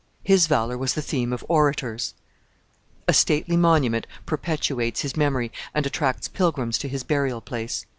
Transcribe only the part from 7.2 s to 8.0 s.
place.